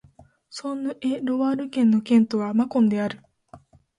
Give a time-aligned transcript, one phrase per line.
[0.49, 3.21] ソーヌ＝エ＝ロワール県の県都はマコンである